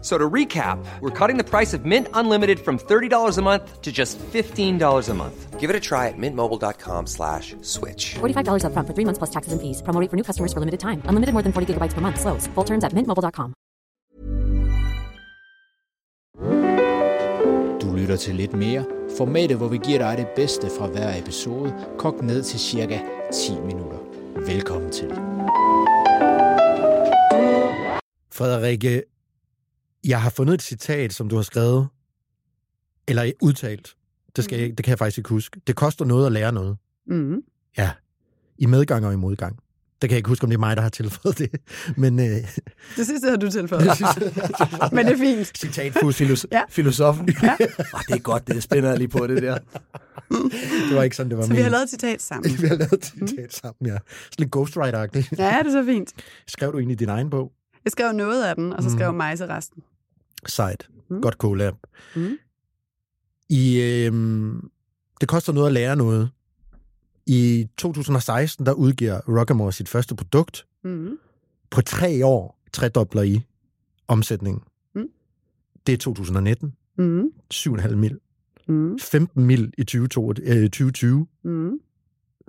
So 0.00 0.16
to 0.16 0.30
recap, 0.30 0.78
we're 1.00 1.10
cutting 1.10 1.38
the 1.38 1.44
price 1.44 1.74
of 1.74 1.84
Mint 1.84 2.06
Unlimited 2.14 2.60
from 2.60 2.78
$30 2.78 3.36
a 3.36 3.42
month 3.42 3.82
to 3.82 3.90
just 3.90 4.16
$15 4.32 5.08
a 5.08 5.14
month. 5.14 5.58
Give 5.58 5.70
it 5.70 5.74
a 5.74 5.80
try 5.80 6.06
at 6.06 6.16
mintmobile.com 6.16 7.06
slash 7.06 7.56
switch. 7.62 8.14
$45 8.20 8.62
upfront 8.62 8.86
for 8.86 8.94
three 8.94 9.04
months 9.04 9.18
plus 9.18 9.30
taxes 9.30 9.52
and 9.52 9.60
fees. 9.60 9.82
Promo 9.82 10.00
rate 10.00 10.08
for 10.10 10.16
new 10.16 10.22
customers 10.22 10.52
for 10.52 10.60
limited 10.60 10.78
time. 10.78 11.02
Unlimited 11.10 11.32
more 11.34 11.42
than 11.42 11.52
40 11.52 11.74
gigabytes 11.74 11.94
per 11.94 12.00
month. 12.00 12.20
Slows. 12.20 12.46
Full 12.54 12.64
terms 12.64 12.84
at 12.84 12.92
mintmobile.com. 12.94 13.54
Du 17.80 17.92
lytter 17.96 18.16
til 18.16 18.34
lidt 18.34 18.52
mere. 18.52 18.84
Formatet, 19.18 19.56
hvor 19.56 19.68
vi 19.68 19.78
giver 19.78 19.98
dig 19.98 20.18
det 20.18 20.26
bedste 20.36 20.70
fra 20.78 20.86
hver 20.86 21.18
episode, 21.18 21.74
kogt 21.98 22.22
ned 22.22 22.42
til 22.42 22.60
cirka 22.60 23.00
10 23.32 23.52
minutter. 23.60 23.98
Velkommen 24.46 24.90
til. 24.90 25.10
Frederikke, 28.32 29.02
jeg 30.06 30.22
har 30.22 30.30
fundet 30.30 30.54
et 30.54 30.62
citat, 30.62 31.12
som 31.12 31.28
du 31.28 31.36
har 31.36 31.42
skrevet, 31.42 31.88
eller 33.08 33.32
udtalt. 33.42 33.94
Det, 34.36 34.44
skal 34.44 34.58
jeg, 34.60 34.68
det 34.68 34.84
kan 34.84 34.90
jeg 34.90 34.98
faktisk 34.98 35.18
ikke 35.18 35.30
huske. 35.30 35.60
Det 35.66 35.76
koster 35.76 36.04
noget 36.04 36.26
at 36.26 36.32
lære 36.32 36.52
noget. 36.52 36.76
Mm. 37.06 37.36
Ja, 37.78 37.90
i 38.58 38.66
medgang 38.66 39.06
og 39.06 39.12
i 39.12 39.16
modgang. 39.16 39.56
Det 40.02 40.10
kan 40.10 40.14
jeg 40.14 40.18
ikke 40.18 40.28
huske, 40.28 40.44
om 40.44 40.50
det 40.50 40.54
er 40.56 40.60
mig, 40.60 40.76
der 40.76 40.82
har 40.82 40.88
tilføjet 40.88 41.38
det. 41.38 41.50
Men, 41.96 42.18
øh, 42.20 42.26
Det 42.96 43.06
sidste 43.06 43.28
har 43.30 43.36
du 43.36 43.50
tilføjet. 43.50 43.84
Men 44.94 45.06
det 45.06 45.12
er 45.12 45.18
fint. 45.18 45.58
citatfus 45.58 46.20
filos- 46.20 46.44
Ja. 46.52 46.62
filosofen. 46.68 47.28
Ja. 47.42 47.56
oh, 47.94 48.00
det 48.08 48.14
er 48.14 48.18
godt, 48.18 48.48
det 48.48 48.62
spænder 48.62 48.88
jeg 48.88 48.98
lige 48.98 49.08
på 49.08 49.26
det 49.26 49.42
der. 49.42 49.58
det 50.88 50.96
var 50.96 51.02
ikke 51.02 51.16
sådan, 51.16 51.30
det 51.30 51.38
var 51.38 51.44
Så 51.46 51.54
vi 51.54 51.60
har 51.60 51.70
lavet 51.70 51.82
et 51.84 51.90
citat 51.90 52.22
sammen. 52.22 52.62
vi 52.62 52.66
har 52.66 52.74
lavet 52.76 52.92
et 52.92 53.04
citat 53.04 53.52
sammen, 53.54 53.86
ja. 53.86 53.98
Sådan 54.30 54.34
lidt 54.38 54.56
ghostwriter-agtigt. 54.56 55.28
Ja, 55.42 55.58
det 55.58 55.66
er 55.66 55.70
så 55.70 55.84
fint. 55.86 56.12
Skrev 56.46 56.72
du 56.72 56.78
egentlig 56.78 56.98
din 56.98 57.08
egen 57.08 57.30
bog? 57.30 57.52
Jeg 57.84 57.92
skrev 57.92 58.12
noget 58.12 58.44
af 58.44 58.54
den, 58.54 58.72
og 58.72 58.82
så 58.82 58.90
skrev 58.90 59.12
Majse 59.12 59.48
resten. 59.48 59.82
Sejt. 60.46 60.88
Mm. 61.10 61.22
Godt 61.22 61.34
collab. 61.34 61.74
Mm. 62.16 62.38
I, 63.48 63.80
øhm, 63.80 64.70
det 65.20 65.28
koster 65.28 65.52
noget 65.52 65.66
at 65.66 65.72
lære 65.72 65.96
noget. 65.96 66.30
I 67.26 67.68
2016, 67.76 68.66
der 68.66 68.72
udgiver 68.72 69.20
Rockamore 69.28 69.72
sit 69.72 69.88
første 69.88 70.14
produkt. 70.16 70.66
Mm. 70.84 71.18
På 71.70 71.80
tre 71.80 72.26
år 72.26 72.60
tredobler 72.72 73.22
I 73.22 73.40
omsætningen. 74.08 74.62
Mm. 74.94 75.08
Det 75.86 75.92
er 75.92 75.96
2019. 75.96 76.74
Mm. 76.98 77.32
7,5 77.54 77.94
mil. 77.94 78.18
Mm. 78.68 78.98
15 78.98 79.44
mil 79.44 79.72
i 79.78 79.84
2020. 79.84 80.48
Øh, 80.48 80.62
2020. 80.62 81.26
Mm. 81.42 81.80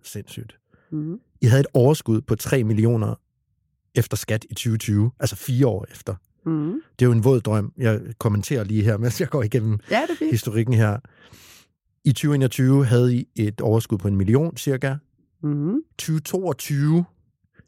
Sindssygt. 0.03 0.59
Mm. 0.91 1.19
I 1.41 1.45
havde 1.45 1.59
et 1.59 1.67
overskud 1.73 2.21
på 2.21 2.35
3 2.35 2.63
millioner 2.63 3.15
efter 3.95 4.17
skat 4.17 4.45
i 4.49 4.53
2020. 4.53 5.11
Altså 5.19 5.35
fire 5.35 5.67
år 5.67 5.85
efter. 5.91 6.15
Mm. 6.45 6.81
Det 6.99 7.05
er 7.05 7.09
jo 7.09 7.11
en 7.11 7.23
våd 7.23 7.41
drøm. 7.41 7.73
Jeg 7.77 8.01
kommenterer 8.19 8.63
lige 8.63 8.83
her, 8.83 8.97
mens 9.03 9.21
jeg 9.21 9.29
går 9.29 9.43
igennem 9.43 9.79
Ja, 9.91 10.01
det 10.09 10.27
er 10.27 10.31
historikken 10.31 10.73
her. 10.73 10.97
I 12.05 12.11
2021 12.11 12.85
havde 12.85 13.15
I 13.15 13.27
et 13.35 13.61
overskud 13.61 13.97
på 13.97 14.07
en 14.07 14.15
million 14.15 14.57
cirka. 14.57 14.95
Mm. 15.43 15.81
2022, 15.97 17.05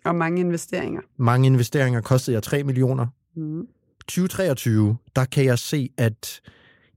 Og 0.06 0.16
mange 0.16 0.40
investeringer. 0.40 1.02
mange 1.18 1.46
investeringer 1.48 2.02
kostede 2.02 2.34
jer 2.36 2.42
3 2.42 2.64
millioner. 2.64 3.08
Mm. 3.36 3.68
2023, 4.08 4.98
der 5.16 5.26
kan 5.26 5.46
jeg 5.46 5.60
se, 5.60 5.90
at 5.98 6.42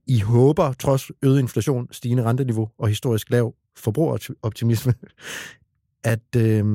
I 0.07 0.19
håber, 0.19 0.73
trods 0.73 1.11
øget 1.23 1.39
inflation, 1.39 1.87
stigende 1.91 2.23
renteniveau 2.23 2.69
og 2.77 2.87
historisk 2.87 3.29
lav 3.29 3.55
forbrugeroptimisme, 3.77 4.93
at 6.03 6.35
øh, 6.37 6.65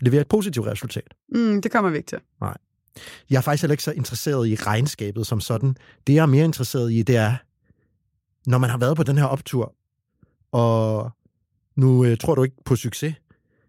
levere 0.00 0.20
et 0.20 0.28
positivt 0.28 0.66
resultat. 0.66 1.14
Mm, 1.34 1.62
det 1.62 1.70
kommer 1.72 1.90
vi 1.90 1.96
ikke 1.96 2.06
til. 2.08 2.18
Jeg 3.30 3.36
er 3.36 3.40
faktisk 3.40 3.62
heller 3.62 3.72
ikke 3.72 3.82
så 3.82 3.92
interesseret 3.92 4.48
i 4.48 4.54
regnskabet 4.54 5.26
som 5.26 5.40
sådan. 5.40 5.76
Det, 6.06 6.14
jeg 6.14 6.22
er 6.22 6.26
mere 6.26 6.44
interesseret 6.44 6.92
i, 6.92 7.02
det 7.02 7.16
er, 7.16 7.36
når 8.46 8.58
man 8.58 8.70
har 8.70 8.78
været 8.78 8.96
på 8.96 9.02
den 9.02 9.18
her 9.18 9.24
optur, 9.24 9.74
og 10.52 11.10
nu 11.76 12.04
øh, 12.04 12.16
tror 12.18 12.34
du 12.34 12.42
ikke 12.42 12.56
på 12.64 12.76
succes, 12.76 13.14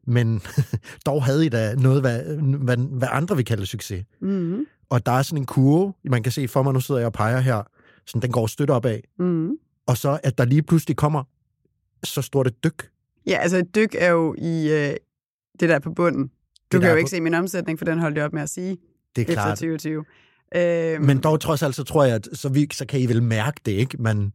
men 0.08 0.42
dog 1.06 1.24
havde 1.24 1.46
I 1.46 1.50
da 1.50 1.76
noget, 1.76 2.02
hvad, 2.02 2.24
hvad, 2.58 2.78
hvad 2.78 3.08
andre 3.12 3.36
vil 3.36 3.46
kalde 3.46 3.66
succes. 3.66 4.06
Mm. 4.22 4.66
Og 4.90 5.06
der 5.06 5.12
er 5.12 5.22
sådan 5.22 5.38
en 5.42 5.46
kurve, 5.46 5.94
man 6.04 6.24
kan 6.24 6.32
se 6.32 6.48
for 6.48 6.64
mig, 6.64 6.74
nu 6.74 6.80
sidder 6.80 7.00
jeg 7.02 7.06
og 7.08 7.14
peger 7.14 7.40
her, 7.40 7.64
sådan 8.08 8.22
den 8.22 8.32
går 8.32 8.48
støt 8.48 8.70
opad, 8.70 9.00
Mm. 9.20 9.52
og 9.88 9.98
så 9.98 10.20
at 10.24 10.38
der 10.38 10.46
lige 10.46 10.64
pludselig 10.64 10.98
kommer 10.98 11.24
så 12.04 12.22
stort 12.22 12.48
et 12.48 12.64
dyk. 12.64 12.90
Ja, 13.28 13.38
altså 13.38 13.58
et 13.58 13.76
dyk 13.76 13.96
er 14.00 14.10
jo 14.10 14.36
i 14.38 14.70
øh, 14.72 14.96
det 15.60 15.70
der 15.70 15.76
er 15.76 15.80
på 15.80 15.92
bunden. 15.94 16.28
Du 16.72 16.78
der 16.78 16.80
kan 16.80 16.90
jo 16.90 16.94
på- 16.94 16.98
ikke 16.98 17.10
se 17.10 17.22
min 17.22 17.34
omsætning, 17.34 17.80
for 17.80 17.86
den 17.86 18.00
holdt 18.00 18.18
jeg 18.18 18.26
op 18.26 18.34
med 18.34 18.42
at 18.42 18.50
sige 18.50 18.78
Det 19.16 19.22
er 19.22 19.26
efter 19.26 19.34
klart. 19.34 19.58
2020. 19.58 20.06
Øh, 20.56 21.02
Men 21.02 21.18
dog 21.20 21.40
trods 21.40 21.64
alt, 21.64 21.76
så 21.76 21.84
tror 21.84 22.04
jeg, 22.04 22.16
at 22.16 22.28
så, 22.34 22.50
vi, 22.50 22.68
så 22.74 22.86
kan 22.86 23.00
I 23.00 23.06
vel 23.06 23.24
mærke 23.24 23.62
det, 23.66 23.72
ikke? 23.72 23.98
Man, 24.00 24.32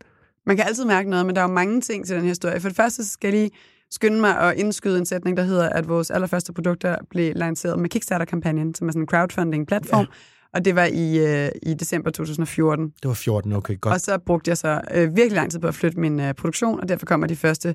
Man 0.46 0.56
kan 0.56 0.66
altid 0.66 0.84
mærke 0.84 1.10
noget, 1.10 1.26
men 1.26 1.34
der 1.34 1.42
er 1.42 1.48
jo 1.48 1.54
mange 1.54 1.80
ting 1.80 2.06
til 2.06 2.14
den 2.16 2.22
her 2.22 2.28
historie. 2.28 2.60
For 2.60 2.68
det 2.68 2.76
første 2.76 3.04
så 3.04 3.10
skal 3.10 3.28
jeg 3.28 3.40
lige 3.40 3.50
skynde 3.90 4.20
mig 4.20 4.38
at 4.38 4.56
indskyde 4.56 4.98
en 4.98 5.06
sætning, 5.06 5.36
der 5.36 5.42
hedder, 5.42 5.68
at 5.68 5.88
vores 5.88 6.10
allerførste 6.10 6.52
produkter 6.52 6.96
blev 7.10 7.32
lanceret 7.36 7.78
med 7.78 7.90
Kickstarter-kampagnen, 7.90 8.74
som 8.74 8.88
er 8.88 8.92
sådan 8.92 9.02
en 9.02 9.08
crowdfunding-platform, 9.08 10.00
ja. 10.00 10.06
og 10.54 10.64
det 10.64 10.74
var 10.76 10.84
i, 10.84 11.18
øh, 11.18 11.50
i 11.62 11.74
december 11.74 12.10
2014. 12.10 12.84
det 13.02 13.08
var 13.08 13.14
14, 13.14 13.52
okay, 13.52 13.80
godt. 13.80 13.94
Og 13.94 14.00
så 14.00 14.18
brugte 14.18 14.48
jeg 14.48 14.58
så 14.58 14.80
øh, 14.94 15.16
virkelig 15.16 15.32
lang 15.36 15.50
tid 15.50 15.58
på 15.58 15.66
at 15.68 15.74
flytte 15.74 16.00
min 16.00 16.20
øh, 16.20 16.34
produktion, 16.34 16.80
og 16.80 16.88
derfor 16.88 17.06
kommer 17.06 17.26
de 17.26 17.36
første, 17.36 17.68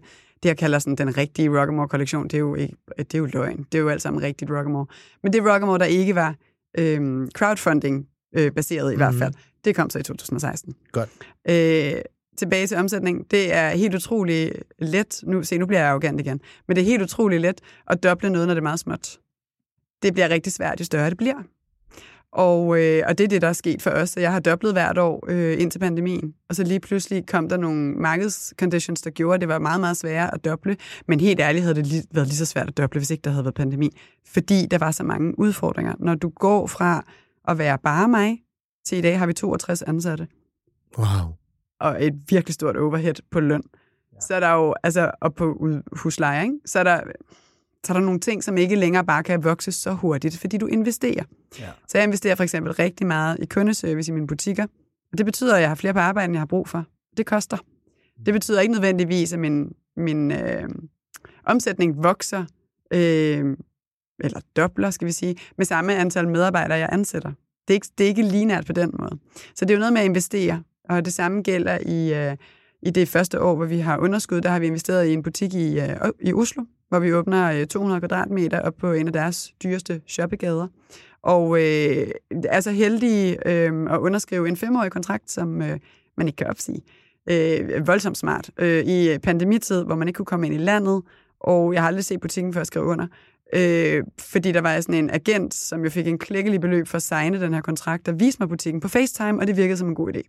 det 0.44 0.50
jeg 0.50 0.57
kalder 0.57 0.79
sådan 0.79 0.95
den 0.95 1.17
rigtige 1.17 1.50
Rockamore-kollektion, 1.50 2.23
det 2.23 2.34
er 2.34 2.40
jo 2.40 2.56
ikke, 2.56 2.75
det 2.97 3.13
er 3.13 3.19
jo 3.19 3.25
løgn, 3.25 3.66
det 3.72 3.78
er 3.78 3.81
jo 3.81 3.90
alt 3.90 4.01
sammen 4.01 4.23
rigtigt 4.23 4.51
Rockamore. 4.51 4.85
Men 5.23 5.34
det 5.34 5.41
Rockamore, 5.53 5.79
der 5.79 5.85
ikke 5.85 6.16
var 6.16 6.35
øh, 6.78 7.28
crowdfunding-baseret 7.36 8.94
i 8.94 8.96
hvert 8.96 9.14
Mhm. 9.14 9.20
fald, 9.22 9.34
det 9.66 9.76
kom 9.76 9.90
så 9.90 10.00
i 10.00 10.04
2016. 10.04 10.76
Godt. 10.92 11.09
Øh, 11.50 12.02
tilbage 12.38 12.68
til 12.68 12.78
omsætning. 12.78 13.32
Det 13.32 13.54
er 13.54 13.70
helt 13.70 13.96
utroligt 13.96 14.54
let. 14.80 15.20
Nu, 15.24 15.44
se, 15.44 15.58
nu 15.58 15.66
bliver 15.66 15.80
jeg 15.80 15.90
arrogant 15.90 16.20
igen. 16.20 16.42
Men 16.68 16.76
det 16.76 16.82
er 16.82 16.86
helt 16.86 17.02
utroligt 17.04 17.42
let 17.42 17.62
at 17.88 18.04
doble 18.04 18.30
noget, 18.30 18.48
når 18.48 18.54
det 18.54 18.59
er 18.59 18.64
meget 18.64 18.80
småt. 18.80 19.18
Det 20.04 20.14
bliver 20.14 20.30
rigtig 20.30 20.54
svært, 20.54 20.80
jo 20.80 20.86
større 20.86 21.09
det 21.09 21.18
bliver. 21.18 21.44
Og, 22.34 22.80
øh, 22.80 23.03
og 23.08 23.18
det 23.18 23.24
er 23.24 23.28
det, 23.28 23.42
der 23.42 23.47
er 23.47 23.53
sket 23.53 23.81
for 23.81 23.90
os. 23.90 24.09
Så 24.09 24.19
jeg 24.19 24.31
har 24.34 24.40
dobblet 24.40 24.74
hvert 24.74 24.97
år 24.97 25.25
øh, 25.28 25.62
indtil 25.62 25.80
pandemien. 25.80 26.34
Og 26.50 26.56
så 26.56 26.64
lige 26.64 26.80
pludselig 26.80 27.25
kom 27.28 27.50
der 27.50 27.58
nogle 27.58 27.94
markedsconditions, 27.94 29.02
der 29.02 29.09
gjorde, 29.09 29.36
at 29.36 29.42
det 29.42 29.50
var 29.50 29.59
meget, 29.59 29.80
meget 29.80 29.97
sværere 29.97 30.34
at 30.34 30.46
doble. 30.46 30.78
Men 31.08 31.20
helt 31.20 31.40
ærligt 31.40 31.64
havde 31.64 31.75
det 31.75 31.88
lige, 31.88 32.03
været 32.12 32.28
lige 32.28 32.38
så 32.38 32.46
svært 32.46 32.68
at 32.68 32.78
doble, 32.78 33.00
hvis 33.00 33.09
ikke 33.12 33.22
der 33.22 33.30
havde 33.31 33.44
været 33.46 33.56
pandemi. 33.56 33.90
Fordi 34.28 34.66
der 34.72 34.78
var 34.78 34.91
så 34.91 35.03
mange 35.03 35.40
udfordringer. 35.40 35.94
Når 36.00 36.16
du 36.16 36.30
går 36.30 36.68
fra 36.68 37.03
at 37.47 37.58
være 37.58 37.78
bare 37.78 38.08
mig, 38.08 38.38
til 38.86 38.97
i 38.97 39.02
dag 39.02 39.20
har 39.20 39.25
vi 39.25 39.34
62 39.34 39.81
ansatte 39.81 40.28
Wow. 40.97 41.08
og 41.80 42.06
et 42.06 42.14
virkelig 42.30 42.53
stort 42.53 42.78
overhead 42.78 43.14
på 43.31 43.40
løn. 43.40 43.64
Ja. 44.14 44.20
Så 44.20 44.36
er 44.36 44.40
der 44.40 44.52
jo, 44.53 44.75
altså, 44.84 45.12
og 45.22 45.36
på 45.36 45.68
husleje, 45.91 46.44
ikke? 46.44 46.56
Så 46.66 46.80
er 46.80 46.84
der, 46.84 47.02
så 47.86 47.94
er 47.94 47.97
der 47.97 48.06
nogle 48.06 48.19
ting, 48.19 48.44
som 48.44 48.58
ikke 48.58 48.75
længere 48.75 49.06
bare 49.06 49.24
kan 49.24 49.44
vokse 49.44 49.72
så 49.72 49.94
hurtigt, 49.94 50.38
fordi 50.38 50.58
du 50.58 50.68
investerer. 50.68 51.24
Ja. 51.59 51.69
Så 51.88 51.97
jeg 51.97 52.03
investerer 52.03 52.36
for 52.36 52.44
eksempel 52.44 52.74
rigtig 52.74 53.08
meget 53.08 53.38
i 53.40 53.46
kundeservice 53.46 54.11
i 54.11 54.14
mine 54.14 54.28
butikker, 54.28 54.64
og 55.11 55.17
det 55.17 55.26
betyder, 55.26 55.55
at 55.55 55.61
jeg 55.61 55.70
har 55.70 55.76
flere 55.76 55.94
på 55.94 56.00
arbejde, 56.00 56.26
end 56.26 56.34
jeg 56.34 56.41
har 56.41 56.46
brug 56.46 56.67
for. 56.67 56.85
Det 57.17 57.26
koster. 57.26 57.58
Det 58.26 58.34
betyder 58.34 58.61
ikke 58.61 58.73
nødvendigvis, 58.73 59.34
at 59.34 59.40
min, 59.40 59.73
min 59.97 60.32
øh, 60.32 60.70
omsætning 61.46 62.03
vokser, 62.03 62.46
øh, 62.94 63.58
eller 64.20 64.40
dobler, 64.55 64.90
skal 64.90 65.08
vi 65.08 65.11
sige, 65.11 65.35
med 65.58 65.66
samme 65.66 65.96
antal 65.96 66.28
medarbejdere, 66.28 66.78
jeg 66.78 66.90
ansætter. 66.91 67.32
Det 67.67 67.73
er 67.73 67.76
ikke, 67.76 67.88
det 67.97 68.03
er 68.03 68.08
ikke 68.08 68.22
linært 68.22 68.66
på 68.66 68.73
den 68.73 68.91
måde. 69.00 69.20
Så 69.55 69.66
det 69.66 69.72
er 69.72 69.76
jo 69.76 69.79
noget 69.79 69.94
med 69.94 70.02
at 70.02 70.05
investere, 70.05 70.64
og 70.90 71.05
det 71.05 71.14
samme 71.14 71.41
gælder 71.41 71.78
i, 71.85 72.14
øh, 72.14 72.38
i 72.81 72.89
det 72.89 73.07
første 73.07 73.41
år, 73.41 73.55
hvor 73.55 73.66
vi 73.66 73.79
har 73.79 73.97
underskud. 73.97 74.41
Der 74.41 74.49
har 74.49 74.59
vi 74.59 74.67
investeret 74.67 75.07
i 75.07 75.13
en 75.13 75.23
butik 75.23 75.53
i, 75.53 75.79
øh, 75.79 75.89
i 76.22 76.33
Oslo, 76.33 76.63
hvor 76.89 76.99
vi 76.99 77.13
åbner 77.13 77.51
øh, 77.51 77.67
200 77.67 78.01
kvadratmeter 78.01 78.59
op 78.59 78.73
på 78.78 78.91
en 78.91 79.07
af 79.07 79.13
deres 79.13 79.53
dyreste 79.63 80.01
shoppegader. 80.07 80.67
Og 81.23 81.57
øh, 81.61 82.07
er 82.45 82.59
så 82.59 82.72
heldige 82.72 83.47
øh, 83.47 83.93
at 83.93 83.99
underskrive 83.99 84.47
en 84.47 84.57
femårig 84.57 84.91
kontrakt, 84.91 85.31
som 85.31 85.61
øh, 85.61 85.79
man 86.17 86.28
ikke 86.28 86.37
kan 86.37 86.47
opsige. 86.47 86.81
Øh, 87.29 87.87
voldsomt 87.87 88.17
smart. 88.17 88.49
Øh, 88.57 88.83
I 88.83 89.09
øh, 89.09 89.19
pandemitid, 89.19 89.83
hvor 89.83 89.95
man 89.95 90.07
ikke 90.07 90.17
kunne 90.17 90.25
komme 90.25 90.45
ind 90.45 90.55
i 90.55 90.57
landet, 90.57 91.01
og 91.39 91.73
jeg 91.73 91.81
har 91.81 91.87
aldrig 91.87 92.05
set 92.05 92.19
butikken 92.19 92.53
før 92.53 92.63
skrive 92.63 92.85
under. 92.85 93.07
Øh, 93.53 94.03
fordi 94.19 94.51
der 94.51 94.61
var 94.61 94.81
sådan 94.81 94.95
en 94.95 95.09
agent, 95.09 95.53
som 95.53 95.83
jo 95.83 95.89
fik 95.89 96.07
en 96.07 96.17
klækkelig 96.17 96.61
beløb 96.61 96.87
for 96.87 96.95
at 96.95 97.01
signe 97.03 97.41
den 97.41 97.53
her 97.53 97.61
kontrakt, 97.61 98.05
der 98.05 98.11
viste 98.11 98.41
mig 98.41 98.49
butikken 98.49 98.81
på 98.81 98.87
FaceTime, 98.87 99.39
og 99.39 99.47
det 99.47 99.57
virkede 99.57 99.78
som 99.78 99.87
en 99.87 99.95
god 99.95 100.13
idé. 100.16 100.22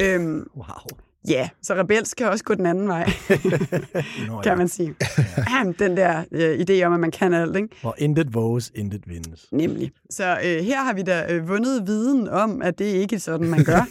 Øhm, 0.00 0.46
Wow. 0.56 0.98
Ja, 1.28 1.48
så 1.62 1.74
rebelsk 1.74 2.16
kan 2.16 2.26
også 2.28 2.44
gå 2.44 2.54
den 2.54 2.66
anden 2.66 2.88
vej, 2.88 3.10
Nå, 4.28 4.40
kan 4.40 4.58
man 4.58 4.68
sige. 4.68 4.94
den 5.78 5.96
der 5.96 6.24
øh, 6.32 6.58
idé 6.60 6.82
om, 6.82 6.92
at 6.92 7.00
man 7.00 7.10
kan 7.10 7.34
alt, 7.34 7.56
ikke? 7.56 7.68
Og 7.82 7.94
intet 7.98 8.34
våges, 8.34 8.72
intet 8.74 9.02
vindes. 9.08 9.46
Nemlig. 9.52 9.92
Så 10.10 10.24
øh, 10.44 10.64
her 10.64 10.82
har 10.84 10.92
vi 10.92 11.02
da 11.02 11.26
øh, 11.28 11.48
vundet 11.48 11.86
viden 11.86 12.28
om, 12.28 12.62
at 12.62 12.78
det 12.78 12.84
ikke 12.84 13.16
er 13.16 13.20
sådan, 13.20 13.48
man 13.48 13.64
gør. 13.64 13.86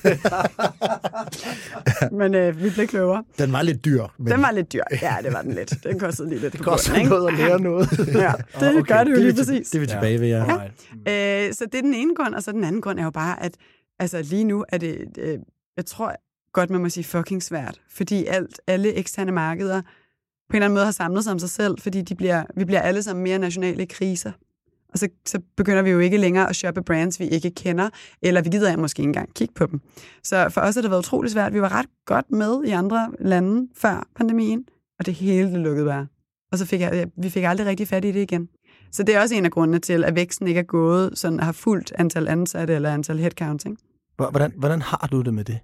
Men 2.19 2.35
øh, 2.35 2.63
vi 2.63 2.69
blev 2.69 2.87
klogere. 2.87 3.23
Den 3.37 3.53
var 3.53 3.61
lidt 3.61 3.85
dyr. 3.85 4.03
Men... 4.17 4.31
Den 4.31 4.41
var 4.41 4.51
lidt 4.51 4.73
dyr. 4.73 4.83
Ja, 5.01 5.15
det 5.23 5.33
var 5.33 5.41
den 5.41 5.51
lidt. 5.53 5.73
Den 5.83 5.99
kostede 5.99 6.29
lige 6.29 6.41
lidt. 6.41 6.53
Det 6.53 6.61
koster 6.61 7.03
noget 7.09 7.27
at 7.31 7.37
lære 7.37 7.59
noget. 7.59 7.87
Ja, 8.13 8.31
det 8.59 8.75
okay, 8.77 8.81
gør 8.87 9.03
det 9.03 9.11
jo 9.11 9.15
det 9.15 9.23
lige 9.23 9.25
vi 9.25 9.31
til- 9.31 9.45
præcis. 9.45 9.69
Det 9.69 9.75
er 9.77 9.79
vi 9.79 9.87
tilbage 9.87 10.19
ved, 10.21 10.27
ja. 10.27 10.43
Alright. 10.43 11.47
Øh, 11.49 11.53
så 11.53 11.65
det 11.65 11.75
er 11.77 11.81
den 11.81 11.93
ene 11.93 12.15
grund, 12.15 12.35
og 12.35 12.43
så 12.43 12.51
den 12.51 12.63
anden 12.63 12.81
grund 12.81 12.99
er 12.99 13.03
jo 13.03 13.11
bare, 13.11 13.43
at 13.43 13.51
altså, 13.99 14.21
lige 14.21 14.43
nu 14.43 14.65
er 14.69 14.77
det, 14.77 14.97
øh, 15.17 15.37
jeg 15.77 15.85
tror 15.85 16.15
godt, 16.59 16.69
man 16.69 16.81
må 16.81 16.89
sige 16.89 17.03
fucking 17.03 17.43
svært, 17.43 17.81
fordi 17.89 18.25
alt, 18.25 18.61
alle 18.67 18.93
eksterne 18.93 19.31
markeder 19.31 19.81
på 19.81 20.51
en 20.51 20.55
eller 20.55 20.65
anden 20.65 20.73
måde 20.73 20.85
har 20.85 20.91
samlet 20.91 21.23
sig 21.23 21.33
om 21.33 21.39
sig 21.39 21.49
selv, 21.49 21.79
fordi 21.79 22.01
de 22.01 22.15
bliver, 22.15 22.43
vi 22.55 22.65
bliver 22.65 22.81
alle 22.81 23.03
sammen 23.03 23.23
mere 23.23 23.39
nationale 23.39 23.85
kriser. 23.85 24.31
Og 24.93 24.99
så, 24.99 25.09
så 25.25 25.39
begynder 25.57 25.81
vi 25.81 25.89
jo 25.89 25.99
ikke 25.99 26.17
længere 26.17 26.49
at 26.49 26.55
shoppe 26.55 26.83
brands, 26.83 27.19
vi 27.19 27.27
ikke 27.27 27.51
kender, 27.51 27.89
eller 28.21 28.41
vi 28.41 28.49
gider 28.49 28.77
måske 28.77 28.99
ikke 28.99 29.07
engang 29.07 29.33
kigge 29.33 29.53
på 29.53 29.65
dem. 29.65 29.81
Så 30.23 30.49
for 30.49 30.61
os 30.61 30.75
har 30.75 30.81
det 30.81 30.91
været 30.91 30.99
utrolig 30.99 31.31
svært. 31.31 31.53
Vi 31.53 31.61
var 31.61 31.75
ret 31.75 31.89
godt 32.05 32.31
med 32.31 32.63
i 32.65 32.71
andre 32.71 33.11
lande 33.19 33.67
før 33.75 34.07
pandemien, 34.15 34.65
og 34.99 35.05
det 35.05 35.13
hele 35.13 35.51
det 35.51 35.59
lukkede 35.59 35.85
bare. 35.85 36.07
Og 36.51 36.57
så 36.57 36.65
fik 36.65 36.81
jeg, 36.81 37.07
vi 37.17 37.29
fik 37.29 37.43
aldrig 37.43 37.67
rigtig 37.67 37.87
fat 37.87 38.05
i 38.05 38.11
det 38.11 38.21
igen. 38.21 38.49
Så 38.91 39.03
det 39.03 39.15
er 39.15 39.21
også 39.21 39.35
en 39.35 39.45
af 39.45 39.51
grundene 39.51 39.79
til, 39.79 40.03
at 40.03 40.15
væksten 40.15 40.47
ikke 40.47 40.59
er 40.59 40.63
gået, 40.63 41.17
sådan 41.17 41.39
har 41.39 41.51
fuldt 41.51 41.93
antal 41.95 42.27
ansatte 42.27 42.73
eller 42.73 42.93
antal 42.93 43.17
headcounting. 43.17 43.77
Hvordan, 44.15 44.53
hvordan 44.57 44.81
har 44.81 45.07
du 45.11 45.21
det 45.21 45.33
med 45.33 45.43
det? 45.43 45.59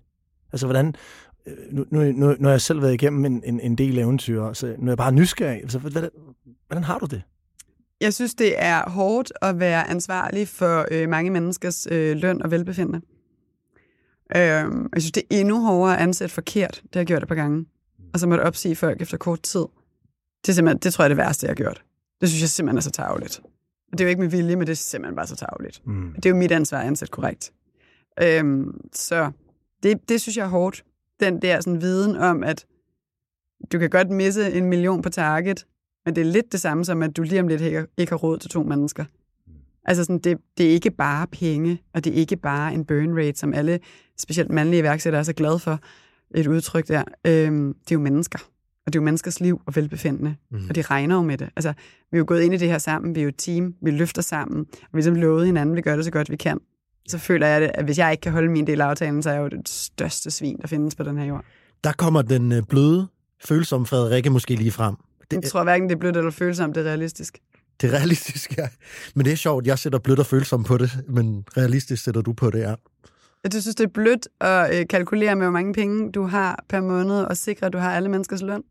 Altså, 0.54 0.68
hvordan... 0.68 0.96
øh, 1.48 1.54
Nu, 1.72 1.86
nu, 1.90 2.04
nu, 2.04 2.36
nu 2.40 2.44
har 2.44 2.50
jeg 2.50 2.62
selv 2.62 2.82
været 2.82 2.94
igennem 2.94 3.26
en, 3.26 3.44
en, 3.46 3.60
en 3.60 3.76
del 3.76 3.98
eventyr, 3.98 4.54
så 4.54 4.76
nu 4.80 4.86
er 4.86 4.92
jeg 4.92 4.98
bare 4.98 5.12
nysgerrig. 5.12 5.62
Altså, 5.62 5.80
hvordan, 5.80 6.10
hvordan 6.68 6.84
har 6.84 7.00
du 7.00 7.06
det? 7.06 7.22
Jeg 8.02 8.14
synes, 8.14 8.34
det 8.36 8.54
er 8.64 8.90
hårdt 8.90 9.32
at 9.42 9.60
være 9.60 9.90
ansvarlig 9.90 10.48
for 10.48 10.86
øh, 10.92 11.10
mange 11.10 11.32
menneskers 11.32 11.88
øh, 11.92 12.18
løn 12.18 12.42
og 12.42 12.52
velbefindende. 12.52 13.02
Øh, 14.36 14.42
jeg 14.94 15.02
synes, 15.02 15.12
det 15.12 15.24
er 15.32 15.40
endnu 15.40 15.62
hårdere 15.66 15.98
at 15.98 16.04
ansætte 16.04 16.34
forkert. 16.34 16.82
Det 16.84 16.90
har 16.94 17.00
jeg 17.00 17.08
gjort 17.08 17.22
et 17.22 17.28
par 17.28 17.36
gange. 17.36 17.66
Og 18.14 18.20
så 18.20 18.28
måtte 18.28 18.42
opsige 18.42 18.76
folk 18.76 19.02
efter 19.02 19.18
kort 19.18 19.42
tid. 19.42 19.66
Det, 20.46 20.50
er 20.50 20.54
simpelthen, 20.54 20.80
det 20.80 20.94
tror 20.94 21.04
jeg 21.04 21.06
er 21.06 21.16
det 21.16 21.18
værste, 21.18 21.46
jeg 21.46 21.50
har 21.50 21.56
gjort. 21.56 21.84
Det 22.22 22.30
synes 22.30 22.42
jeg 22.42 22.50
simpelthen 22.50 22.78
er 22.78 22.82
så 22.82 22.92
tageligt. 22.92 23.42
Og 23.92 23.98
det 23.98 24.02
er 24.02 24.06
jo 24.06 24.10
ikke 24.10 24.22
med 24.22 24.30
vilje, 24.30 24.56
men 24.56 24.68
det 24.68 24.72
er 24.72 24.76
simpelthen 24.76 25.16
bare 25.16 25.28
så 25.28 25.36
tageligt. 25.36 25.82
Mm. 25.86 26.14
Det 26.16 26.26
er 26.26 26.30
jo 26.30 26.36
mit 26.36 26.52
ansvar 26.52 26.80
at 26.80 26.88
ansætte 26.88 27.12
korrekt. 27.12 27.52
Øhm, 28.22 28.82
så 28.94 29.32
det, 29.84 30.10
det 30.10 30.22
synes 30.22 30.38
jeg 30.38 30.44
er 30.46 30.50
hårdt. 30.50 30.84
Den 31.20 31.42
der 31.42 31.62
sådan, 31.62 31.82
viden 31.82 32.16
om, 32.16 32.44
at 32.44 32.66
du 33.72 33.80
kan 33.80 33.90
godt 33.90 34.10
misse 34.10 34.54
en 34.54 34.66
million 34.66 35.02
på 35.02 35.10
target, 35.10 35.66
men 36.06 36.16
det 36.16 36.22
er 36.22 36.26
lidt 36.32 36.52
det 36.52 36.62
samme 36.62 36.86
som, 36.86 37.04
at 37.04 37.18
du 37.18 37.24
lige 37.24 37.42
om 37.42 37.48
lidt 37.48 37.62
ikke, 37.62 37.86
ikke 37.98 38.12
har 38.12 38.18
råd 38.18 38.38
til 38.38 38.50
to 38.50 38.64
mennesker. 38.64 39.06
Altså 39.86 40.04
sådan, 40.04 40.20
det, 40.20 40.38
det 40.58 40.66
er 40.66 40.72
ikke 40.72 40.92
bare 40.92 41.28
penge, 41.28 41.82
og 41.94 42.04
det 42.04 42.14
er 42.14 42.18
ikke 42.18 42.36
bare 42.36 42.74
en 42.74 42.86
burn 42.86 43.18
rate, 43.18 43.40
som 43.40 43.54
alle, 43.54 43.80
specielt 44.18 44.52
mandlige 44.52 44.80
iværksættere, 44.80 45.20
er 45.20 45.24
så 45.24 45.34
glade 45.34 45.60
for 45.60 45.80
et 46.36 46.48
udtryk 46.48 46.88
der. 46.88 47.04
Øhm, 47.28 47.74
det 47.74 47.92
er 47.92 47.96
jo 47.96 48.00
mennesker, 48.00 48.40
og 48.86 48.94
det 48.94 49.00
er 49.00 49.02
jo 49.02 49.04
menneskers 49.04 49.40
liv 49.40 49.62
og 49.66 49.76
velbefindende, 49.76 50.36
mm. 50.52 50.66
og 50.70 50.76
de 50.76 50.82
regner 50.82 51.16
jo 51.16 51.22
med 51.22 51.38
det. 51.38 51.50
Altså, 51.56 51.74
vi 52.12 52.16
er 52.16 52.20
jo 52.20 52.26
gået 52.28 52.42
ind 52.42 52.54
i 52.54 52.58
det 52.58 52.68
her 52.68 52.78
sammen, 52.78 53.16
vi 53.16 53.20
er 53.20 53.24
jo 53.24 53.30
et 53.30 53.38
team, 53.38 53.76
vi 53.82 53.92
løfter 53.92 54.22
sammen, 54.22 54.60
og 54.60 54.68
vi 54.72 54.88
har 54.92 54.98
ligesom 54.98 55.16
lovet 55.16 55.46
hinanden, 55.46 55.76
vi 55.76 55.82
gør 55.82 55.96
det 55.96 56.06
så 56.06 56.12
godt 56.12 56.32
vi 56.32 56.36
kan. 56.36 56.60
Så 57.08 57.18
føler 57.18 57.48
jeg, 57.48 57.62
det, 57.62 57.72
at 57.74 57.86
hvis 57.86 57.98
jeg 57.98 58.12
ikke 58.12 58.22
kan 58.22 58.32
holde 58.32 58.50
min 58.50 58.68
del 58.68 58.82
af 58.82 58.86
aftalen, 58.86 59.24
så 59.24 59.30
er 59.30 59.34
jeg 59.34 59.42
jo 59.42 59.48
det 59.48 59.70
største 59.70 60.32
svin, 60.32 60.58
der 60.62 60.68
findes 60.68 60.96
på 60.96 61.04
den 61.04 61.18
her 61.18 61.26
jord. 61.26 61.44
Der 61.84 61.92
kommer 61.92 62.22
den 62.22 62.52
øh, 62.52 62.64
bløde, 62.70 63.08
følsomme 63.46 63.88
Frederikke 63.88 64.30
måske 64.30 64.56
lige 64.56 64.72
frem. 64.72 64.96
Jeg 65.32 65.44
Det, 65.44 65.52
tror 65.52 65.64
hverken, 65.64 65.90
det 65.90 65.96
er 65.96 66.00
blødt 66.00 66.18
eller 66.18 66.32
følsomt, 66.32 66.76
det 66.76 66.82
er 66.86 66.90
realistisk. 66.90 67.38
det 67.82 67.94
er 67.94 67.98
realistisk, 67.98 68.58
ja. 68.58 68.68
Men 69.16 69.26
det 69.26 69.32
er 69.32 69.38
sjovt, 69.38 69.68
jeg 69.68 69.80
sætter 69.80 70.00
blødt 70.00 70.20
og 70.20 70.26
følsomt 70.26 70.68
på 70.68 70.78
det, 70.78 70.92
men 71.08 71.46
realistisk 71.58 72.04
sætter 72.04 72.22
du 72.22 72.34
på 72.34 72.50
det, 72.50 72.60
ja. 72.60 72.76
Du 73.54 73.62
synes, 73.62 73.76
det 73.76 73.84
er 73.84 73.88
blødt 73.94 74.28
at 74.42 74.80
øh, 74.80 74.88
kalkulere 74.90 75.36
med, 75.36 75.46
hvor 75.46 75.52
mange 75.52 75.74
penge 75.74 76.12
du 76.12 76.24
har 76.24 76.64
per 76.70 76.82
måned, 76.82 77.24
og 77.24 77.38
sikre, 77.38 77.66
at 77.66 77.74
du 77.74 77.78
har 77.78 77.96
alle 77.96 78.10
menneskers 78.10 78.42
løn? 78.42 78.64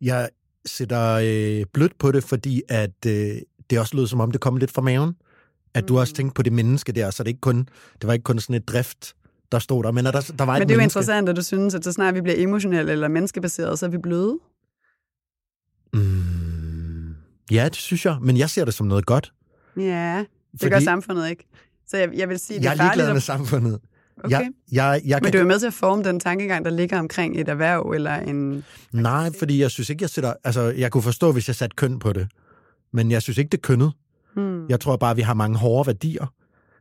Jeg 0.00 0.28
sætter 0.66 1.12
øh, 1.22 1.64
blødt 1.72 1.98
på 1.98 2.12
det, 2.12 2.24
fordi 2.24 2.62
at 2.68 3.06
øh, 3.06 3.36
det 3.70 3.78
også 3.78 3.96
lød 3.96 4.06
som 4.06 4.20
om, 4.20 4.30
det 4.30 4.40
kom 4.40 4.56
lidt 4.56 4.70
fra 4.70 4.82
maven. 4.82 5.14
At 5.74 5.88
du 5.88 5.98
også 5.98 6.14
tænkte 6.14 6.34
på 6.34 6.42
det 6.42 6.52
menneske 6.52 6.92
der, 6.92 7.10
så 7.10 7.22
det, 7.22 7.28
ikke 7.28 7.40
kun, 7.40 7.58
det 8.00 8.06
var 8.06 8.12
ikke 8.12 8.22
kun 8.22 8.38
sådan 8.38 8.56
et 8.56 8.68
drift, 8.68 9.14
der 9.52 9.58
stod 9.58 9.84
der, 9.84 9.90
men 9.92 10.04
der, 10.04 10.10
der 10.12 10.44
var 10.44 10.54
et 10.54 10.60
Men 10.60 10.68
det 10.68 10.74
er 10.74 10.76
jo 10.76 10.80
menneske. 10.80 10.84
interessant, 10.84 11.28
at 11.28 11.36
du 11.36 11.42
synes, 11.42 11.74
at 11.74 11.84
så 11.84 11.92
snart 11.92 12.14
vi 12.14 12.20
bliver 12.20 12.36
emotionelle 12.38 12.92
eller 12.92 13.08
menneskebaseret, 13.08 13.78
så 13.78 13.86
er 13.86 13.90
vi 13.90 13.98
bløde. 13.98 14.38
Mm, 15.94 17.14
ja, 17.50 17.64
det 17.64 17.76
synes 17.76 18.04
jeg, 18.06 18.16
men 18.22 18.36
jeg 18.36 18.50
ser 18.50 18.64
det 18.64 18.74
som 18.74 18.86
noget 18.86 19.06
godt. 19.06 19.32
Ja, 19.76 20.18
det 20.52 20.60
Fordi 20.60 20.70
gør 20.70 20.80
samfundet 20.80 21.30
ikke. 21.30 21.46
Så 21.86 21.96
jeg, 21.96 22.10
jeg 22.14 22.28
vil 22.28 22.38
sige, 22.38 22.58
det 22.58 22.64
jeg 22.64 22.70
er 22.70 22.72
er 22.72 22.76
ligeglad 22.76 23.04
farligt. 23.06 23.14
med 23.14 23.20
samfundet. 23.20 23.80
Okay. 24.24 24.30
Jeg, 24.30 24.50
jeg, 24.72 25.00
jeg 25.04 25.18
Men 25.22 25.32
kan 25.32 25.40
du 25.40 25.44
er 25.44 25.48
med 25.48 25.58
til 25.58 25.66
at 25.66 25.74
forme 25.74 26.02
den 26.04 26.20
tankegang, 26.20 26.64
der 26.64 26.70
ligger 26.70 26.98
omkring 26.98 27.40
et 27.40 27.48
erhverv 27.48 27.90
eller 27.94 28.14
en... 28.14 28.64
Nej, 28.92 29.30
fordi 29.38 29.60
jeg 29.60 29.70
synes 29.70 29.90
ikke, 29.90 30.02
jeg 30.02 30.10
sætter... 30.10 30.34
Altså, 30.44 30.62
jeg 30.62 30.90
kunne 30.92 31.02
forstå, 31.02 31.32
hvis 31.32 31.48
jeg 31.48 31.56
satte 31.56 31.74
køn 31.76 31.98
på 31.98 32.12
det. 32.12 32.28
Men 32.92 33.10
jeg 33.10 33.22
synes 33.22 33.38
ikke, 33.38 33.48
det 33.48 33.58
er 33.58 33.62
kønnet. 33.62 33.92
Hmm. 34.36 34.68
Jeg 34.68 34.80
tror 34.80 34.96
bare, 34.96 35.10
at 35.10 35.16
vi 35.16 35.22
har 35.22 35.34
mange 35.34 35.58
hårde 35.58 35.86
værdier. 35.86 36.32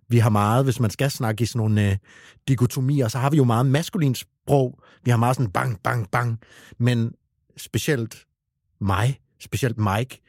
Vi 0.10 0.18
har 0.18 0.30
meget, 0.30 0.64
hvis 0.64 0.80
man 0.80 0.90
skal 0.90 1.12
snakke 1.12 1.42
i 1.42 1.46
sådan 1.46 1.58
nogle 1.60 1.90
øh, 1.92 1.98
dikotomier, 2.48 3.08
så 3.08 3.18
har 3.18 3.30
vi 3.30 3.38
jo 3.38 3.44
meget 3.44 3.66
maskulint 3.66 4.18
sprog. 4.18 4.80
Vi 5.04 5.12
har 5.12 5.18
meget 5.18 5.36
sådan 5.36 5.52
bang, 5.52 5.80
bang, 5.84 6.12
bang. 6.12 6.40
Men 6.80 7.12
specielt 7.58 8.26
mig, 8.82 9.20
specielt 9.40 9.78
Mike, 9.78 10.22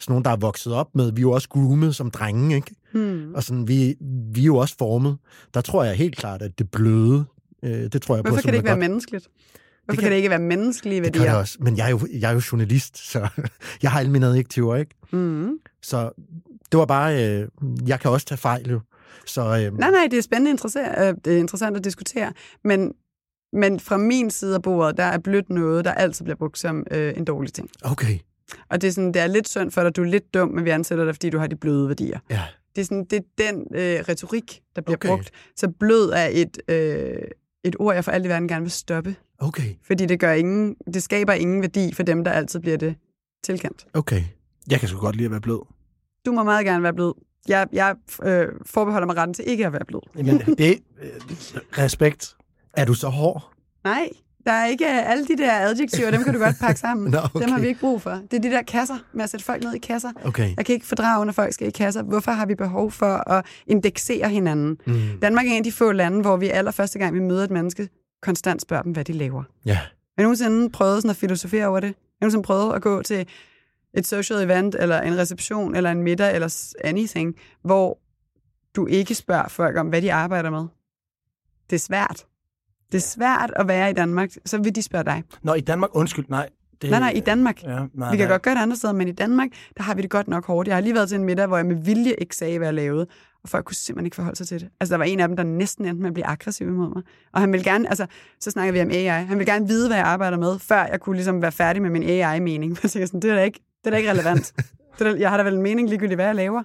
sådan 0.00 0.12
nogen, 0.12 0.24
der 0.24 0.30
er 0.30 0.36
vokset 0.36 0.72
op 0.72 0.94
med, 0.94 1.12
vi 1.12 1.18
er 1.18 1.22
jo 1.22 1.30
også 1.30 1.48
groomet 1.48 1.96
som 1.96 2.10
drenge, 2.10 2.56
ikke? 2.56 2.74
Hmm. 2.92 3.34
Og 3.34 3.42
sådan, 3.42 3.68
vi, 3.68 3.94
vi 4.34 4.40
er 4.40 4.44
jo 4.44 4.56
også 4.56 4.74
formet. 4.78 5.18
Der 5.54 5.60
tror 5.60 5.84
jeg 5.84 5.94
helt 5.94 6.16
klart, 6.16 6.42
at 6.42 6.58
det 6.58 6.70
bløde, 6.70 7.24
øh, 7.62 7.70
det 7.72 8.02
tror 8.02 8.14
jeg 8.14 8.24
på, 8.24 8.28
Hvorfor 8.28 8.40
som 8.40 8.48
kan 8.48 8.52
det 8.52 8.58
ikke 8.58 8.64
være 8.66 8.74
godt. 8.74 8.80
menneskeligt? 8.80 9.28
Hvorfor 9.84 9.86
kan- 9.86 9.96
kan, 9.96 10.02
kan 10.02 10.10
det 10.10 10.16
ikke 10.16 10.30
være 10.30 10.38
menneskelige 10.38 10.96
Det 11.04 11.12
gør 11.12 11.12
det 11.12 11.20
værdier? 11.20 11.40
også. 11.40 11.58
Men 11.60 11.76
jeg 11.76 11.86
er 11.86 11.90
jo, 11.90 12.00
jeg 12.20 12.30
er 12.30 12.34
jo 12.34 12.42
journalist, 12.52 12.98
så 13.12 13.28
jeg 13.82 13.90
har 13.90 13.98
alle 13.98 14.12
mine 14.12 14.26
adjektiver, 14.26 14.76
ikke? 14.76 14.94
Mm. 15.12 15.50
Så 15.82 16.10
det 16.72 16.78
var 16.78 16.86
bare, 16.86 17.24
øh, 17.28 17.48
jeg 17.86 18.00
kan 18.00 18.10
også 18.10 18.26
tage 18.26 18.38
fejl 18.38 18.70
jo. 18.70 18.80
Så 19.26 19.40
øh, 19.40 19.78
Nej, 19.78 19.90
nej, 19.90 20.06
det 20.10 20.18
er 20.18 20.22
spændende 20.22 20.50
interessant, 20.50 20.98
øh, 20.98 21.14
det 21.24 21.34
er 21.34 21.38
interessant 21.38 21.76
at 21.76 21.84
diskutere, 21.84 22.32
men, 22.64 22.92
men 23.52 23.80
fra 23.80 23.96
min 23.96 24.30
side 24.30 24.54
af 24.54 24.62
bordet, 24.62 24.96
der 24.96 25.04
er 25.04 25.18
blødt 25.18 25.50
noget, 25.50 25.84
der 25.84 25.92
altid 25.92 26.24
bliver 26.24 26.36
brugt 26.36 26.58
som 26.58 26.86
øh, 26.90 27.14
en 27.16 27.24
dårlig 27.24 27.52
ting. 27.52 27.70
okay, 27.84 28.18
Og 28.68 28.82
det 28.82 28.88
er, 28.88 28.92
sådan, 28.92 29.12
det 29.14 29.22
er 29.22 29.26
lidt 29.26 29.48
synd 29.48 29.70
for 29.70 29.82
dig, 29.82 29.96
du 29.96 30.02
er 30.02 30.06
lidt 30.06 30.34
dum, 30.34 30.48
men 30.48 30.64
vi 30.64 30.70
ansætter 30.70 31.04
dig, 31.04 31.14
fordi 31.14 31.30
du 31.30 31.38
har 31.38 31.46
de 31.46 31.56
bløde 31.56 31.88
værdier. 31.88 32.18
ja. 32.30 32.42
Det 32.76 32.80
er, 32.80 32.84
sådan, 32.84 33.04
det 33.04 33.16
er 33.18 33.22
den 33.52 33.66
øh, 33.74 34.04
retorik, 34.08 34.60
der 34.76 34.82
bliver 34.82 34.96
Okay. 34.96 35.08
brugt. 35.08 35.30
Så 35.56 35.68
blød 35.80 36.10
er 36.10 36.28
et, 36.32 36.58
øh, 36.68 37.18
et 37.64 37.76
ord, 37.78 37.94
jeg 37.94 38.04
for 38.04 38.12
alt 38.12 38.26
i 38.26 38.28
verden 38.28 38.48
gerne 38.48 38.62
vil 38.62 38.70
stoppe. 38.70 39.16
Okay, 39.38 39.74
Fordi 39.86 40.06
det, 40.06 40.20
gør 40.20 40.32
ingen, 40.32 40.76
det 40.94 41.02
skaber 41.02 41.32
ingen 41.32 41.60
værdi 41.62 41.92
for 41.94 42.02
dem, 42.02 42.24
der 42.24 42.30
altid 42.30 42.60
bliver 42.60 42.76
det 42.76 42.94
tilkendt. 43.44 43.86
okay. 43.94 44.22
Jeg 44.70 44.80
kan 44.80 44.88
sgu 44.88 44.98
godt 45.00 45.16
lide 45.16 45.24
at 45.24 45.30
være 45.30 45.40
blød. 45.40 45.60
Du 46.26 46.32
må 46.32 46.42
meget 46.42 46.66
gerne 46.66 46.82
være 46.82 46.94
blød. 46.94 47.12
Jeg, 47.48 47.66
jeg 47.72 47.94
øh, 48.22 48.48
forbeholder 48.66 49.06
mig 49.06 49.16
retten 49.16 49.34
til 49.34 49.44
ikke 49.48 49.66
at 49.66 49.72
være 49.72 49.84
blød. 49.84 50.00
Men 50.24 50.38
det 50.58 50.78
øh, 51.02 51.10
respekt. 51.78 52.36
Er 52.72 52.84
du 52.84 52.94
så 52.94 53.08
hård? 53.08 53.52
Nej, 53.84 54.08
der 54.46 54.52
er 54.52 54.66
ikke 54.66 54.86
alle 54.86 55.26
de 55.26 55.36
der 55.36 55.52
adjektiver, 55.52 56.10
dem 56.10 56.22
kan 56.24 56.34
du 56.34 56.40
godt 56.40 56.56
pakke 56.60 56.80
sammen. 56.86 57.10
Nå, 57.10 57.18
okay. 57.18 57.40
Dem 57.40 57.50
har 57.52 57.60
vi 57.60 57.66
ikke 57.66 57.80
brug 57.80 58.02
for. 58.02 58.10
Det 58.10 58.32
er 58.32 58.40
de 58.40 58.50
der 58.50 58.62
kasser, 58.62 58.96
med 59.12 59.24
at 59.24 59.30
sætte 59.30 59.46
folk 59.46 59.62
ned 59.64 59.74
i 59.74 59.78
kasser. 59.78 60.10
Okay. 60.24 60.54
Jeg 60.56 60.66
kan 60.66 60.72
ikke 60.72 60.86
fordrage, 60.86 61.26
når 61.26 61.32
folk 61.32 61.52
skal 61.54 61.66
i 61.68 61.70
kasser. 61.70 62.02
Hvorfor 62.02 62.30
har 62.32 62.46
vi 62.46 62.54
behov 62.54 62.90
for 62.90 63.30
at 63.30 63.46
indeksere 63.66 64.28
hinanden? 64.28 64.78
Mm. 64.86 65.00
Danmark 65.22 65.46
er 65.46 65.50
en 65.50 65.56
af 65.56 65.64
de 65.64 65.72
få 65.72 65.92
lande, 65.92 66.20
hvor 66.20 66.36
vi 66.36 66.48
allerførste 66.48 66.98
gang, 66.98 67.14
vi 67.14 67.20
møder 67.20 67.44
et 67.44 67.50
menneske, 67.50 67.88
konstant 68.22 68.62
spørger 68.62 68.82
dem, 68.82 68.92
hvad 68.92 69.04
de 69.04 69.12
laver. 69.12 69.42
Ja. 69.64 69.74
Har 69.74 69.88
I 70.18 70.22
nogensinde 70.22 70.70
prøvet 70.70 70.96
sådan 71.02 71.10
at 71.10 71.16
filosofere 71.16 71.66
over 71.66 71.80
det? 71.80 71.88
Har 71.88 71.94
I 71.94 72.20
nogensinde 72.20 72.42
prøvet 72.42 72.74
at 72.74 72.82
gå 72.82 73.02
til 73.02 73.26
et 73.94 74.06
social 74.06 74.42
event, 74.42 74.76
eller 74.78 75.00
en 75.00 75.18
reception, 75.18 75.76
eller 75.76 75.90
en 75.90 76.02
middag, 76.02 76.34
eller 76.34 76.74
anything, 76.84 77.34
hvor 77.62 77.98
du 78.76 78.86
ikke 78.86 79.14
spørger 79.14 79.48
folk 79.48 79.76
om, 79.76 79.86
hvad 79.88 80.02
de 80.02 80.12
arbejder 80.12 80.50
med? 80.50 80.66
Det 81.70 81.76
er 81.76 81.80
svært. 81.80 82.26
Det 82.92 82.98
er 82.98 83.02
svært 83.02 83.52
at 83.56 83.68
være 83.68 83.90
i 83.90 83.92
Danmark, 83.92 84.30
så 84.46 84.58
vil 84.58 84.74
de 84.74 84.82
spørge 84.82 85.04
dig. 85.04 85.22
Nå, 85.42 85.54
i 85.54 85.60
Danmark, 85.60 85.90
undskyld, 85.92 86.24
nej. 86.28 86.48
Det, 86.82 86.90
Nej, 86.90 87.00
nej, 87.00 87.12
i 87.16 87.20
Danmark. 87.20 87.62
Ja, 87.62 87.68
nej, 87.68 88.10
Vi 88.10 88.16
kan 88.16 88.26
nej. 88.26 88.32
godt 88.32 88.42
gøre 88.42 88.54
det 88.54 88.60
andre 88.60 88.76
steder, 88.76 88.92
men 88.92 89.08
i 89.08 89.12
Danmark, 89.12 89.48
der 89.76 89.82
har 89.82 89.94
vi 89.94 90.02
det 90.02 90.10
godt 90.10 90.28
nok 90.28 90.46
hårdt. 90.46 90.68
Jeg 90.68 90.76
har 90.76 90.80
lige 90.80 90.94
været 90.94 91.08
til 91.08 91.18
en 91.18 91.24
middag, 91.24 91.46
hvor 91.46 91.56
jeg 91.56 91.66
med 91.66 91.76
vilje 91.76 92.14
ikke 92.18 92.36
sagde, 92.36 92.58
hvad 92.58 92.66
jeg 92.66 92.74
lavede, 92.74 93.06
og 93.42 93.48
folk 93.48 93.64
kunne 93.64 93.74
simpelthen 93.74 94.06
ikke 94.06 94.14
forholde 94.14 94.36
sig 94.36 94.48
til 94.48 94.60
det. 94.60 94.68
Altså, 94.80 94.92
der 94.92 94.98
var 94.98 95.04
en 95.04 95.20
af 95.20 95.28
dem, 95.28 95.36
der 95.36 95.44
næsten 95.44 95.84
endte 95.84 96.00
med 96.02 96.08
at 96.10 96.14
blive 96.14 96.26
aggressiv 96.26 96.68
imod 96.68 96.88
mig. 96.94 97.02
Og 97.32 97.40
han 97.40 97.52
ville 97.52 97.64
gerne, 97.64 97.88
altså, 97.88 98.06
så 98.40 98.50
snakker 98.50 98.72
vi 98.72 98.80
om 98.80 98.90
AI, 98.90 99.06
han 99.06 99.38
ville 99.38 99.52
gerne 99.52 99.68
vide, 99.68 99.88
hvad 99.88 99.96
jeg 99.96 100.06
arbejder 100.06 100.36
med, 100.38 100.58
før 100.58 100.86
jeg 100.86 101.00
kunne 101.00 101.16
ligesom 101.16 101.42
være 101.42 101.52
færdig 101.52 101.82
med 101.82 101.90
min 101.90 102.02
AI-mening. 102.02 102.78
Jeg 102.82 102.90
tænker 102.90 103.06
sådan, 103.06 103.20
det 103.20 103.30
er 103.30 103.34
da 103.34 103.42
ikke, 103.42 103.60
det 103.84 103.86
er 103.86 103.90
da 103.90 103.96
ikke 103.96 104.10
relevant. 104.10 104.46
Så 104.98 105.04
der, 105.04 105.16
jeg 105.16 105.30
har 105.30 105.36
da 105.36 105.42
vel 105.42 105.54
en 105.54 105.62
mening 105.62 105.88
ligegyldigt, 105.88 106.16
hvad 106.16 106.26
jeg 106.26 106.34
laver. 106.34 106.62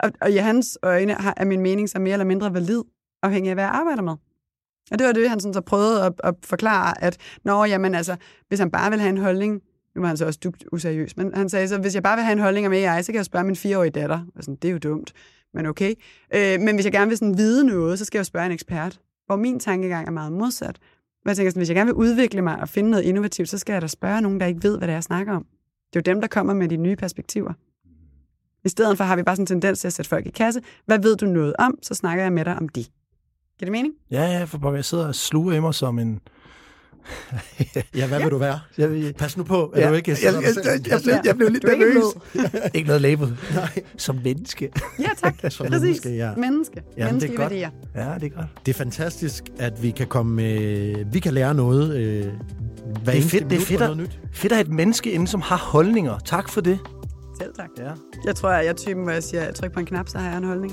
Og, 0.00 0.12
og 0.20 0.30
i 0.30 0.36
hans 0.36 0.78
øjne 0.82 1.12
har, 1.12 1.34
er 1.36 1.44
min 1.44 1.60
mening 1.60 1.88
så 1.88 1.98
mere 1.98 2.12
eller 2.12 2.24
mindre 2.24 2.54
valid, 2.54 2.82
afhængig 3.22 3.50
af, 3.50 3.56
hvad 3.56 3.64
jeg 3.64 3.72
arbejder 3.72 4.02
med. 4.02 4.12
Og 4.90 4.98
det 4.98 5.06
var 5.06 5.12
det, 5.12 5.30
han 5.30 5.40
sådan 5.40 5.54
så 5.54 5.60
prøvede 5.60 6.04
at, 6.04 6.12
at 6.24 6.34
forklare, 6.44 7.04
at 7.04 7.16
når, 7.44 7.64
jamen, 7.64 7.94
altså, 7.94 8.16
hvis 8.48 8.58
han 8.58 8.70
bare 8.70 8.90
vil 8.90 9.00
have 9.00 9.10
en 9.10 9.18
holdning, 9.18 9.62
nu 9.94 10.00
var 10.00 10.08
han 10.08 10.16
så 10.16 10.26
også 10.26 10.38
dybt 10.44 10.64
useriøs, 10.72 11.16
men 11.16 11.34
han 11.34 11.48
sagde 11.48 11.68
så, 11.68 11.78
hvis 11.78 11.94
jeg 11.94 12.02
bare 12.02 12.16
vil 12.16 12.24
have 12.24 12.32
en 12.32 12.38
holdning 12.38 12.66
om 12.66 12.72
AI, 12.72 13.02
så 13.02 13.12
kan 13.12 13.16
jeg 13.16 13.24
spørge 13.24 13.44
min 13.44 13.56
fireårige 13.56 13.90
datter. 13.90 14.20
Og 14.36 14.44
sådan, 14.44 14.56
det 14.56 14.68
er 14.68 14.72
jo 14.72 14.78
dumt, 14.78 15.12
men 15.54 15.66
okay. 15.66 15.94
Øh, 16.34 16.60
men 16.60 16.74
hvis 16.74 16.84
jeg 16.84 16.92
gerne 16.92 17.08
vil 17.08 17.18
sådan 17.18 17.38
vide 17.38 17.66
noget, 17.66 17.98
så 17.98 18.04
skal 18.04 18.18
jeg 18.18 18.20
jo 18.20 18.24
spørge 18.24 18.46
en 18.46 18.52
ekspert. 18.52 19.00
Hvor 19.26 19.36
min 19.36 19.60
tankegang 19.60 20.06
er 20.06 20.12
meget 20.12 20.32
modsat. 20.32 20.78
Hvor 21.22 21.30
jeg 21.30 21.36
tænker 21.36 21.50
sådan, 21.50 21.60
hvis 21.60 21.68
jeg 21.68 21.76
gerne 21.76 21.88
vil 21.88 21.94
udvikle 21.94 22.42
mig 22.42 22.60
og 22.60 22.68
finde 22.68 22.90
noget 22.90 23.04
innovativt, 23.04 23.48
så 23.48 23.58
skal 23.58 23.72
jeg 23.72 23.82
da 23.82 23.86
spørge 23.86 24.20
nogen, 24.20 24.40
der 24.40 24.46
ikke 24.46 24.62
ved, 24.62 24.78
hvad 24.78 24.88
det 24.88 24.92
er, 24.92 24.96
jeg 24.96 25.02
snakker 25.02 25.32
om. 25.32 25.46
Det 25.92 25.96
er 25.96 26.00
jo 26.06 26.14
dem, 26.14 26.20
der 26.20 26.28
kommer 26.28 26.54
med 26.54 26.68
de 26.68 26.76
nye 26.76 26.96
perspektiver. 26.96 27.52
I 28.64 28.68
stedet 28.68 28.96
for 28.96 29.04
har 29.04 29.16
vi 29.16 29.22
bare 29.22 29.36
sådan 29.36 29.42
en 29.42 29.46
tendens 29.46 29.80
til 29.80 29.86
at 29.86 29.92
sætte 29.92 30.08
folk 30.08 30.26
i 30.26 30.30
kasse. 30.30 30.60
Hvad 30.86 30.98
ved 30.98 31.16
du 31.16 31.26
noget 31.26 31.54
om? 31.58 31.78
Så 31.82 31.94
snakker 31.94 32.24
jeg 32.24 32.32
med 32.32 32.44
dig 32.44 32.56
om 32.56 32.68
de. 32.68 32.84
Giver 33.58 33.66
det 33.66 33.72
mening? 33.72 33.94
Ja, 34.10 34.22
ja, 34.22 34.44
for 34.44 34.58
pokker, 34.58 34.76
jeg 34.78 34.84
sidder 34.84 35.08
og 35.08 35.14
sluger 35.14 35.54
i 35.54 35.60
mig 35.60 35.74
som 35.74 35.98
en... 35.98 36.20
Ja, 37.96 38.06
hvad 38.06 38.20
vil 38.20 38.30
du 38.30 38.38
være? 38.38 38.60
Jeg, 38.78 38.90
vil, 38.90 39.14
Pas 39.18 39.36
nu 39.36 39.42
på, 39.44 39.64
at 39.66 39.82
ja, 39.82 39.88
du 39.88 39.94
ikke 39.94 40.10
jeg, 40.10 40.18
jeg, 40.22 40.42
jeg, 40.42 40.90
jeg, 40.90 41.00
blev, 41.04 41.14
jeg 41.24 41.36
blev 41.36 41.48
lidt 41.48 41.62
Du 41.62 41.68
er 41.68 41.72
ikke 41.72 41.84
nervøs. 41.86 42.04
ikke 42.74 42.86
noget 42.86 43.02
label. 43.02 43.36
Nej. 43.54 43.68
Som 43.96 44.18
menneske. 44.24 44.70
Ja, 44.98 45.08
tak. 45.22 45.34
Som 45.52 45.66
Præcis. 45.66 45.82
menneske, 45.82 46.10
ja. 46.16 46.34
Menneske. 46.34 46.74
det 46.74 47.02
er 47.02 47.06
Menneskelige 47.06 47.36
godt. 47.36 47.50
værdier. 47.50 47.70
Ja, 47.94 48.14
det 48.20 48.24
er 48.32 48.36
godt. 48.36 48.46
Det 48.66 48.72
er 48.72 48.76
fantastisk, 48.78 49.44
at 49.58 49.82
vi 49.82 49.90
kan 49.90 50.06
komme 50.06 50.34
med, 50.36 51.04
vi 51.12 51.18
kan 51.18 51.34
lære 51.34 51.54
noget 51.54 51.96
øh, 51.96 52.24
hver 53.04 53.12
Det 53.12 53.24
er 53.24 53.28
fedt, 53.28 53.50
det 53.50 53.56
er 53.56 53.60
fedt, 53.60 53.80
at, 53.82 53.88
noget 53.88 53.96
nyt. 53.96 54.18
fedt 54.32 54.52
at 54.52 54.56
have 54.56 54.66
et 54.66 54.72
menneske 54.72 55.10
inde, 55.10 55.28
som 55.28 55.40
har 55.40 55.56
holdninger. 55.56 56.18
Tak 56.24 56.48
for 56.48 56.60
det. 56.60 56.78
Selv 57.40 57.54
tak. 57.56 57.68
Ja. 57.78 57.90
Jeg 58.24 58.34
tror, 58.36 58.50
jeg 58.50 58.66
er 58.66 58.72
typen, 58.72 59.02
hvor 59.02 59.12
jeg 59.12 59.22
siger, 59.22 59.44
jeg 59.44 59.54
trykker 59.54 59.74
på 59.74 59.80
en 59.80 59.86
knap, 59.86 60.08
så 60.08 60.18
har 60.18 60.28
jeg 60.28 60.38
en 60.38 60.44
holdning. 60.44 60.72